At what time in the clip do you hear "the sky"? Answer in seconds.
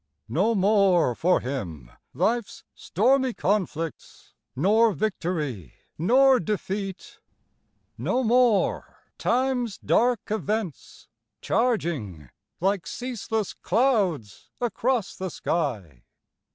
15.15-16.01